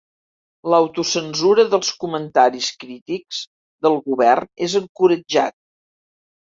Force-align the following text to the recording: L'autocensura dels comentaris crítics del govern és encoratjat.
L'autocensura 0.73 1.65
dels 1.75 1.91
comentaris 2.05 2.71
crítics 2.85 3.43
del 3.87 4.03
govern 4.11 4.53
és 4.71 4.79
encoratjat. 4.85 5.61